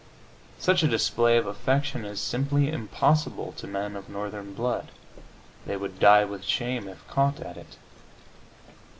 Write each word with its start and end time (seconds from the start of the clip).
Such 0.57 0.81
a 0.81 0.87
display 0.87 1.37
of 1.37 1.45
affection 1.45 2.05
is 2.05 2.19
simply 2.19 2.69
impossible 2.71 3.51
to 3.51 3.67
men 3.67 3.95
of 3.95 4.09
Northern 4.09 4.55
blood; 4.55 4.89
they 5.67 5.77
would 5.77 5.99
die 5.99 6.25
with 6.25 6.43
shame 6.43 6.87
if 6.87 7.07
caught 7.07 7.39
at 7.39 7.55
it. 7.55 7.77